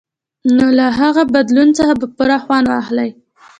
نو 0.55 0.67
له 0.77 0.87
هغه 0.99 1.23
بدلون 1.35 1.69
څخه 1.77 1.93
به 1.99 2.07
پوره 2.15 2.37
خوند 2.43 2.65
واخلئ. 2.69 3.09